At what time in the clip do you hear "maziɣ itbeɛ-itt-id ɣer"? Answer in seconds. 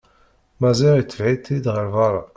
0.59-1.87